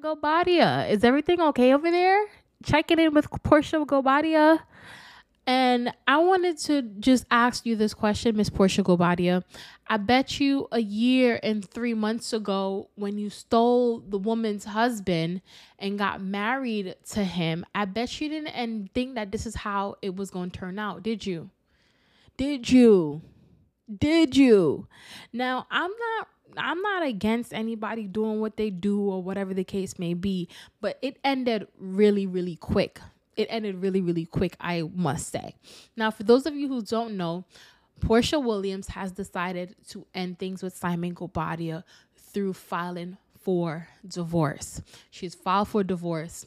Guobadia. 0.00 0.90
Is 0.90 1.04
everything 1.04 1.40
okay 1.40 1.72
over 1.74 1.90
there? 1.90 2.26
Checking 2.64 2.98
in 2.98 3.14
with 3.14 3.30
Porsha 3.30 3.84
Guobadia. 3.86 4.60
And 5.46 5.92
I 6.08 6.18
wanted 6.18 6.58
to 6.58 6.82
just 6.82 7.24
ask 7.30 7.64
you 7.64 7.76
this 7.76 7.94
question, 7.94 8.36
Miss 8.36 8.50
Porsha 8.50 8.82
Guobadia. 8.82 9.44
I 9.86 9.96
bet 9.96 10.40
you 10.40 10.66
a 10.72 10.80
year 10.80 11.38
and 11.40 11.64
three 11.64 11.94
months 11.94 12.32
ago, 12.32 12.90
when 12.96 13.16
you 13.18 13.30
stole 13.30 14.00
the 14.00 14.18
woman's 14.18 14.64
husband 14.64 15.42
and 15.78 15.96
got 15.96 16.20
married 16.20 16.96
to 17.10 17.22
him, 17.22 17.64
I 17.74 17.84
bet 17.84 18.20
you 18.20 18.28
didn't 18.28 18.48
and 18.48 18.92
think 18.92 19.14
that 19.14 19.30
this 19.30 19.46
is 19.46 19.54
how 19.54 19.96
it 20.02 20.16
was 20.16 20.30
going 20.30 20.50
to 20.50 20.58
turn 20.58 20.80
out, 20.80 21.04
did 21.04 21.24
you? 21.24 21.50
Did 22.36 22.68
you? 22.68 23.22
Did 23.94 24.36
you? 24.36 24.86
Now, 25.32 25.66
I'm 25.70 25.90
not 25.90 26.28
I'm 26.58 26.80
not 26.80 27.04
against 27.04 27.52
anybody 27.52 28.04
doing 28.04 28.40
what 28.40 28.56
they 28.56 28.70
do 28.70 29.00
or 29.00 29.22
whatever 29.22 29.52
the 29.52 29.64
case 29.64 29.98
may 29.98 30.14
be, 30.14 30.48
but 30.80 30.98
it 31.02 31.18
ended 31.22 31.68
really 31.78 32.26
really 32.26 32.56
quick. 32.56 33.00
It 33.36 33.46
ended 33.50 33.76
really 33.82 34.00
really 34.00 34.24
quick, 34.26 34.56
I 34.60 34.82
must 34.94 35.30
say. 35.30 35.54
Now, 35.96 36.10
for 36.10 36.22
those 36.22 36.46
of 36.46 36.54
you 36.54 36.68
who 36.68 36.82
don't 36.82 37.16
know, 37.16 37.44
Porsha 38.00 38.42
Williams 38.42 38.88
has 38.88 39.12
decided 39.12 39.76
to 39.88 40.06
end 40.14 40.38
things 40.38 40.62
with 40.62 40.76
Simon 40.76 41.14
Guobadia 41.14 41.84
through 42.16 42.54
filing 42.54 43.16
for 43.38 43.88
divorce. 44.06 44.82
She's 45.10 45.34
filed 45.34 45.68
for 45.68 45.84
divorce. 45.84 46.46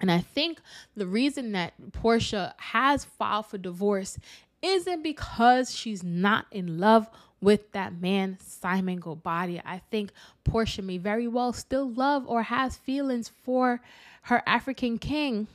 And 0.00 0.10
I 0.10 0.18
think 0.18 0.60
the 0.96 1.06
reason 1.06 1.52
that 1.52 1.74
Porsha 1.92 2.54
has 2.56 3.04
filed 3.04 3.46
for 3.46 3.58
divorce 3.58 4.18
isn't 4.62 5.02
because 5.02 5.74
she's 5.74 6.02
not 6.02 6.46
in 6.50 6.78
love 6.78 7.10
with 7.40 7.72
that 7.72 8.00
man, 8.00 8.38
Simon 8.40 9.00
Guobadia. 9.00 9.60
I 9.64 9.82
think 9.90 10.12
Porsha 10.48 10.82
may 10.82 10.96
very 10.96 11.26
well 11.26 11.52
still 11.52 11.90
love 11.90 12.24
or 12.26 12.44
has 12.44 12.76
feelings 12.76 13.28
for 13.28 13.80
her 14.22 14.42
African 14.46 14.98
king. 14.98 15.48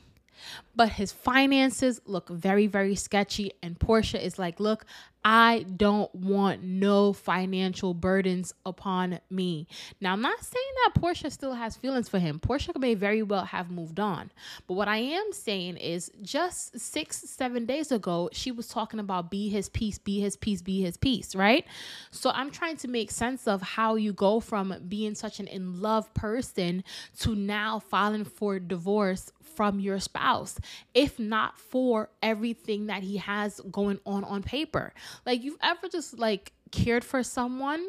But 0.76 0.90
his 0.90 1.10
finances 1.10 2.00
look 2.04 2.28
very, 2.28 2.66
very 2.68 2.94
sketchy. 2.94 3.52
And 3.62 3.78
Porsha 3.78 4.22
is 4.22 4.38
like, 4.38 4.60
look, 4.60 4.84
I 5.30 5.66
don't 5.76 6.12
want 6.14 6.62
no 6.62 7.12
financial 7.12 7.92
burdens 7.92 8.54
upon 8.64 9.20
me. 9.28 9.66
Now, 10.00 10.14
I'm 10.14 10.22
not 10.22 10.42
saying 10.42 10.64
that 10.86 11.02
Porsha 11.02 11.30
still 11.30 11.52
has 11.52 11.76
feelings 11.76 12.08
for 12.08 12.18
him. 12.18 12.40
Porsha 12.40 12.74
may 12.78 12.94
very 12.94 13.22
well 13.22 13.44
have 13.44 13.70
moved 13.70 14.00
on. 14.00 14.32
But 14.66 14.72
what 14.72 14.88
I 14.88 14.96
am 14.96 15.34
saying 15.34 15.76
is 15.76 16.10
just 16.22 16.80
six, 16.80 17.18
seven 17.18 17.66
days 17.66 17.92
ago, 17.92 18.30
she 18.32 18.50
was 18.50 18.68
talking 18.68 19.00
about 19.00 19.30
be 19.30 19.50
his 19.50 19.68
peace, 19.68 19.98
be 19.98 20.18
his 20.18 20.34
peace, 20.34 20.62
be 20.62 20.80
his 20.80 20.96
peace, 20.96 21.34
right? 21.34 21.66
So 22.10 22.30
I'm 22.30 22.50
trying 22.50 22.78
to 22.78 22.88
make 22.88 23.10
sense 23.10 23.46
of 23.46 23.60
how 23.60 23.96
you 23.96 24.14
go 24.14 24.40
from 24.40 24.74
being 24.88 25.14
such 25.14 25.40
an 25.40 25.46
in 25.46 25.82
love 25.82 26.14
person 26.14 26.82
to 27.18 27.34
now 27.34 27.80
filing 27.80 28.24
for 28.24 28.58
divorce 28.58 29.30
from 29.58 29.80
your 29.80 29.98
spouse, 29.98 30.58
if 30.94 31.18
not 31.18 31.58
for 31.58 32.08
everything 32.22 32.86
that 32.86 33.02
he 33.02 33.16
has 33.16 33.60
going 33.72 33.98
on 34.06 34.22
on 34.22 34.40
paper. 34.40 34.92
Like 35.24 35.42
you've 35.42 35.58
ever 35.62 35.88
just 35.88 36.18
like 36.18 36.52
cared 36.70 37.04
for 37.04 37.22
someone, 37.22 37.86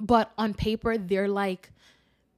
but 0.00 0.32
on 0.38 0.54
paper 0.54 0.98
they're 0.98 1.28
like 1.28 1.70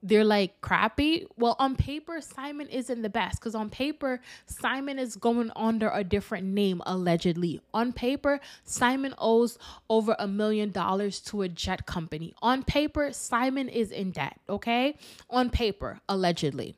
they're 0.04 0.22
like 0.22 0.60
crappy. 0.60 1.26
Well, 1.38 1.56
on 1.58 1.76
paper, 1.76 2.20
Simon 2.20 2.68
isn't 2.68 3.00
the 3.00 3.08
best 3.08 3.40
because 3.40 3.54
on 3.54 3.70
paper, 3.70 4.20
Simon 4.44 4.98
is 4.98 5.16
going 5.16 5.50
under 5.56 5.88
a 5.88 6.04
different 6.04 6.46
name, 6.46 6.82
allegedly. 6.84 7.62
On 7.72 7.90
paper, 7.90 8.38
Simon 8.64 9.14
owes 9.16 9.58
over 9.88 10.14
a 10.18 10.28
million 10.28 10.70
dollars 10.70 11.20
to 11.20 11.40
a 11.40 11.48
jet 11.48 11.86
company. 11.86 12.34
On 12.42 12.62
paper, 12.62 13.14
Simon 13.14 13.70
is 13.70 13.90
in 13.90 14.10
debt, 14.10 14.38
okay? 14.46 14.98
On 15.30 15.48
paper, 15.48 16.00
allegedly. 16.06 16.76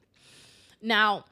Now, 0.81 1.25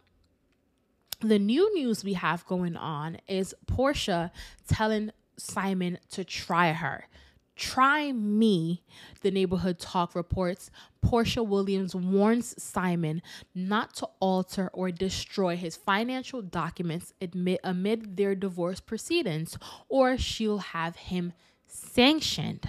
the 1.21 1.39
new 1.39 1.73
news 1.75 2.03
we 2.03 2.15
have 2.15 2.45
going 2.47 2.77
on 2.77 3.19
is 3.29 3.55
Porsha 3.67 4.33
telling 4.69 5.13
Simon 5.37 5.99
to 6.11 6.25
try 6.25 6.73
her. 6.73 7.09
Try 7.57 8.11
me, 8.11 8.83
the 9.23 9.31
neighborhood 9.31 9.79
talk 9.79 10.15
reports. 10.17 10.71
Porsha 11.05 11.47
Williams 11.47 11.95
warns 11.95 12.61
Simon 12.61 13.23
not 13.55 13.95
to 13.97 14.09
alter 14.19 14.71
or 14.73 14.91
destroy 14.91 15.57
his 15.57 15.77
financial 15.77 16.43
documents 16.43 17.13
amid, 17.23 17.61
amid 17.63 18.17
their 18.17 18.35
divorce 18.35 18.81
proceedings, 18.81 19.57
or 19.89 20.19
she'll 20.19 20.59
have 20.59 20.97
him 20.97 21.33
sanctioned 21.67 22.69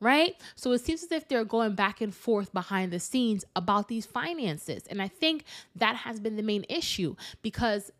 right? 0.00 0.34
So 0.54 0.72
it 0.72 0.82
seems 0.82 1.02
as 1.02 1.12
if 1.12 1.28
they're 1.28 1.46
going 1.46 1.74
back 1.74 2.02
and 2.02 2.14
forth 2.14 2.52
behind 2.52 2.92
the 2.92 3.00
scenes 3.00 3.44
about 3.56 3.88
these 3.88 4.04
finances. 4.04 4.84
And 4.90 5.00
I 5.00 5.08
think 5.08 5.44
that 5.76 5.96
has 5.96 6.20
been 6.20 6.36
the 6.36 6.42
main 6.42 6.66
issue 6.68 7.16
because 7.40 7.90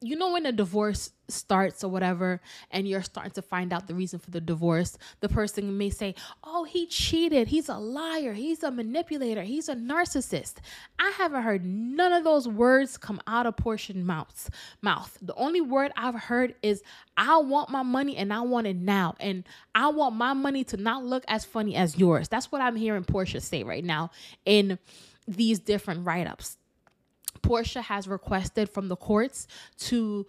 you 0.00 0.16
know 0.16 0.32
when 0.32 0.46
a 0.46 0.52
divorce 0.52 1.10
starts 1.28 1.82
or 1.82 1.90
whatever 1.90 2.40
and 2.70 2.86
you're 2.86 3.02
starting 3.02 3.32
to 3.32 3.42
find 3.42 3.72
out 3.72 3.88
the 3.88 3.94
reason 3.94 4.18
for 4.18 4.30
the 4.30 4.40
divorce 4.40 4.96
the 5.20 5.28
person 5.28 5.76
may 5.76 5.90
say 5.90 6.14
oh 6.44 6.64
he 6.64 6.86
cheated. 6.86 7.48
He's 7.48 7.68
a 7.68 7.78
liar. 7.78 8.32
He's 8.32 8.62
a 8.62 8.70
manipulator. 8.70 9.42
He's 9.42 9.68
a 9.68 9.74
narcissist. 9.74 10.54
I 10.98 11.10
haven't 11.16 11.42
heard 11.42 11.64
none 11.64 12.12
of 12.12 12.24
those 12.24 12.48
words 12.48 12.96
come 12.96 13.20
out 13.26 13.46
of 13.46 13.56
portion 13.56 14.04
mouth. 14.04 14.50
The 15.22 15.34
only 15.34 15.60
word 15.60 15.92
i've 15.96 16.14
heard 16.14 16.54
is 16.62 16.82
i 17.16 17.38
want 17.38 17.70
my 17.70 17.82
money 17.82 18.16
and 18.16 18.32
i 18.32 18.40
want 18.40 18.66
it 18.66 18.76
now 18.76 19.14
and 19.20 19.44
i 19.74 19.88
want 19.88 20.14
my 20.14 20.32
money 20.32 20.64
to 20.64 20.76
not 20.76 21.04
look 21.04 21.24
as 21.28 21.44
funny 21.44 21.76
as 21.76 21.96
yours. 21.96 22.28
That's 22.28 22.50
what 22.52 22.60
i'm 22.60 22.76
hearing 22.76 23.04
porsha 23.04 23.40
say 23.40 23.62
right 23.62 23.84
now 23.84 24.10
in 24.44 24.78
these 25.26 25.58
different 25.58 26.06
write-ups 26.06 26.56
Porsha 27.46 27.82
has 27.82 28.08
requested 28.08 28.68
from 28.68 28.88
the 28.88 28.96
courts 28.96 29.46
to 29.78 30.26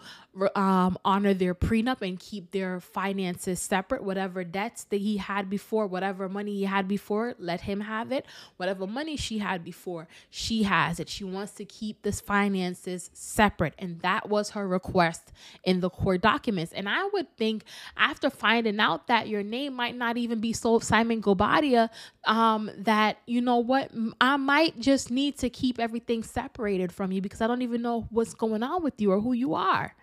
um, 0.55 0.97
honor 1.03 1.33
their 1.33 1.55
prenup 1.55 2.01
and 2.01 2.19
keep 2.19 2.51
their 2.51 2.79
finances 2.79 3.59
separate. 3.59 4.03
Whatever 4.03 4.44
debts 4.44 4.83
that 4.85 4.97
he 5.01 5.17
had 5.17 5.50
before, 5.50 5.88
whatever 5.88 6.29
money 6.29 6.53
he 6.53 6.63
had 6.63 6.88
before, 6.88 7.33
let 7.39 7.61
him 7.61 7.81
have 7.81 8.11
it. 8.11 8.25
Whatever 8.57 8.85
money 8.85 9.17
she 9.17 9.39
had 9.39 9.63
before, 9.63 10.07
she 10.29 10.63
has 10.63 11.00
it. 11.00 11.09
She 11.09 11.23
wants 11.23 11.53
to 11.53 11.66
keep 11.66 12.03
this 12.03 12.19
finances 12.22 13.09
separate. 13.13 13.73
And 13.79 14.00
that 14.01 14.29
was 14.29 14.51
her 14.51 14.67
request 14.67 15.31
in 15.63 15.79
the 15.79 15.89
court 15.89 16.22
documents. 16.22 16.72
And 16.72 16.88
I 16.88 17.09
would 17.13 17.35
think 17.35 17.63
after 17.95 18.29
finding 18.29 18.79
out 18.79 19.07
that 19.07 19.27
your 19.27 19.44
name 19.44 19.73
might 19.73 19.95
not 19.95 20.17
even 20.17 20.39
be 20.39 20.53
sold 20.53 20.83
Simon 20.83 21.22
Guobadia, 21.22 21.89
um, 22.25 22.69
that, 22.77 23.17
you 23.25 23.41
know 23.41 23.57
what, 23.57 23.89
I 24.22 24.38
might 24.38 24.79
just 24.79 25.09
need 25.09 25.38
to 25.39 25.50
keep 25.50 25.79
everything 25.79 26.22
separated 26.22 26.91
from 26.91 27.06
you 27.12 27.22
because 27.22 27.41
I 27.41 27.47
don't 27.47 27.62
even 27.62 27.81
know 27.81 28.07
what's 28.09 28.34
going 28.34 28.63
on 28.63 28.84
with 28.84 29.00
you 29.01 29.12
or 29.12 29.22
who 29.22 29.34
you 29.34 29.53
are. 29.53 29.95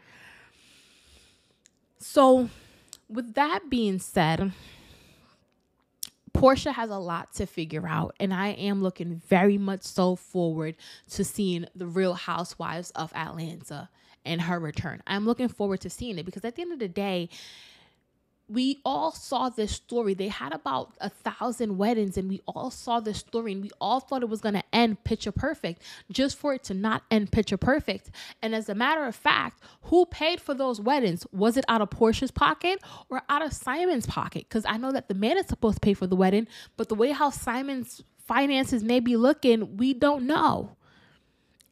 So, 1.99 2.51
with 3.09 3.35
that 3.35 3.71
being 3.71 3.99
said, 3.99 4.53
Porsha 6.35 6.73
has 6.73 6.91
a 6.91 6.99
lot 6.99 7.33
to 7.35 7.47
figure 7.47 7.87
out, 7.87 8.15
and 8.19 8.35
I 8.35 8.49
am 8.49 8.83
looking 8.83 9.23
very 9.29 9.57
much 9.57 9.85
so 9.85 10.17
forward 10.17 10.77
to 11.11 11.25
seeing 11.25 11.67
the 11.75 11.87
Real 11.87 12.15
Housewives 12.15 12.91
of 12.91 13.13
Atlanta 13.15 13.89
and 14.25 14.43
her 14.43 14.59
return. 14.59 15.03
I'm 15.07 15.27
looking 15.27 15.49
forward 15.49 15.81
to 15.83 15.91
seeing 15.91 16.19
it 16.19 16.27
because 16.27 16.45
at 16.45 16.57
the 16.57 16.63
end 16.63 16.73
of 16.73 16.79
the 16.79 16.89
day, 16.89 17.29
we 18.49 18.81
all 18.85 19.11
saw 19.11 19.49
this 19.49 19.73
story. 19.73 20.13
They 20.13 20.29
had 20.29 20.53
about 20.53 20.93
a 21.01 21.09
thousand 21.09 21.79
weddings, 21.79 22.19
and 22.19 22.29
we 22.29 22.43
all 22.47 22.71
saw 22.71 23.01
this 23.01 23.19
story, 23.19 23.53
and 23.53 23.63
we 23.63 23.71
all 23.81 24.01
thought 24.01 24.23
it 24.23 24.29
was 24.29 24.41
going 24.41 24.55
to 24.55 24.63
end 24.73 25.03
picture 25.05 25.33
perfect, 25.33 25.83
just 26.11 26.37
for 26.37 26.53
it 26.55 26.63
to 26.65 26.75
not 26.75 27.03
end 27.11 27.33
picture 27.33 27.57
perfect. 27.57 28.11
And 28.43 28.55
as 28.55 28.69
a 28.69 28.75
matter 28.75 29.07
of 29.07 29.17
fact, 29.17 29.63
who 29.85 30.05
paid 30.07 30.41
for 30.41 30.53
those 30.53 30.81
weddings? 30.81 31.27
Was 31.33 31.57
it 31.57 31.65
out 31.69 31.81
of 31.81 31.91
Porsha's 31.91 32.31
pocket 32.31 32.83
or 33.09 33.23
out 33.29 33.43
of 33.43 33.53
Simon's 33.53 34.07
pocket? 34.07 34.47
Because 34.49 34.65
I 34.67 34.77
know 34.77 34.93
that 34.93 35.09
the 35.09 35.15
man 35.15 35.39
is 35.39 35.47
supposed 35.47 35.77
to 35.77 35.81
pay 35.81 35.95
for 35.95 36.07
the 36.07 36.17
wedding, 36.17 36.47
but 36.77 36.89
the 36.89 36.95
way 36.95 37.13
how 37.13 37.31
Simon's 37.31 38.03
finances 38.27 38.83
may 38.83 39.01
be 39.01 39.17
looking, 39.17 39.77
we 39.77 39.95
don't 39.95 40.27
know. 40.27 40.77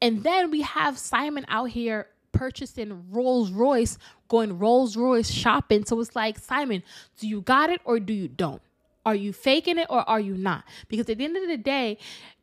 And 0.00 0.24
then 0.24 0.50
we 0.50 0.62
have 0.62 0.98
Simon 0.98 1.44
out 1.48 1.70
here 1.70 2.08
purchasing 2.32 3.04
Rolls 3.10 3.50
Royce, 3.50 3.98
going 4.28 4.58
Rolls 4.58 4.96
Royce 4.96 5.30
shopping. 5.30 5.84
So 5.84 6.00
it's 6.00 6.16
like, 6.16 6.38
Simon, 6.38 6.82
do 7.18 7.28
you 7.28 7.42
got 7.42 7.70
it 7.70 7.80
or 7.84 8.00
do 8.00 8.12
you 8.12 8.28
don't? 8.28 8.62
Are 9.04 9.14
you 9.14 9.32
faking 9.32 9.78
it 9.78 9.86
or 9.90 10.08
are 10.08 10.20
you 10.20 10.36
not? 10.36 10.64
Because 10.88 11.08
at 11.08 11.18
the 11.18 11.24
end 11.24 11.36
of 11.36 11.48
the 11.48 11.56
day, 11.56 11.98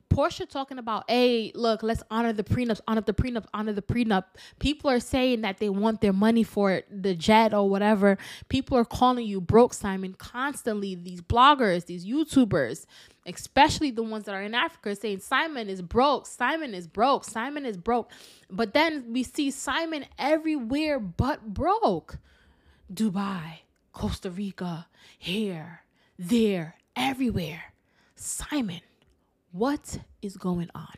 Porsha 0.10 0.50
talking 0.50 0.78
about, 0.78 1.06
hey, 1.08 1.52
look, 1.56 1.84
let's 1.84 2.04
honor 2.10 2.34
the 2.34 2.44
prenups, 2.44 2.82
honor 2.88 3.02
the 3.02 3.14
prenup, 3.14 3.46
honor 3.54 3.74
the 3.74 3.82
prenup. 3.82 4.26
People 4.60 4.90
are 4.90 5.00
saying 5.00 5.42
that 5.42 5.60
they 5.60 5.70
want 5.70 6.02
their 6.02 6.14
money 6.14 6.44
for 6.44 6.82
the 6.90 7.14
jet 7.16 7.54
or 7.54 7.70
whatever. 7.70 8.18
People 8.50 8.78
are 8.78 8.86
calling 8.86 9.26
you 9.26 9.40
broke, 9.40 9.74
Simon, 9.74 10.14
constantly. 10.14 10.96
These 10.96 11.22
bloggers, 11.22 11.86
these 11.86 12.06
YouTubers, 12.06 12.86
especially 13.26 13.92
the 13.92 14.04
ones 14.04 14.26
that 14.26 14.34
are 14.34 14.42
in 14.42 14.56
Africa, 14.56 14.96
saying 14.96 15.20
Simon 15.20 15.70
is 15.70 15.82
broke, 15.82 16.26
Simon 16.26 16.74
is 16.74 16.88
broke, 16.88 17.24
Simon 17.24 17.66
is 17.66 17.78
broke. 17.78 18.12
But 18.50 18.74
then 18.74 19.14
we 19.14 19.24
see 19.24 19.52
Simon 19.52 20.06
everywhere 20.18 21.00
but 21.00 21.54
broke. 21.54 22.18
Dubai, 22.92 23.60
Costa 23.94 24.32
Rica, 24.32 24.88
here, 25.18 25.84
there, 26.18 26.76
everywhere. 26.96 27.74
Simon 28.16 28.82
What 29.52 30.00
is 30.22 30.38
going 30.38 30.70
on? 30.76 30.94